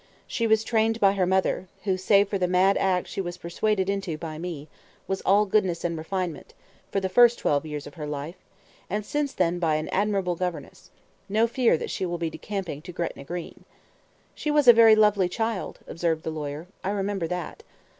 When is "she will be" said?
11.91-12.31